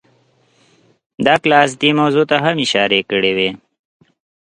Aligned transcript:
ډاګلاس 1.25 1.71
دې 1.81 1.91
موضوع 1.99 2.25
ته 2.31 2.37
هم 2.43 2.57
اشارې 2.65 3.01
کړې 3.09 3.31
وې 3.37 3.49